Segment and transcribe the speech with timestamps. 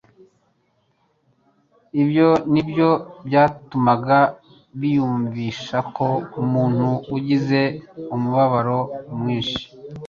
[2.01, 2.89] Ibyo nibyo
[3.27, 4.17] byatumaga
[4.79, 6.07] biyumvisha ko
[6.41, 7.61] umuntu ugize
[8.13, 8.79] umubabaro
[9.19, 9.61] mwinshi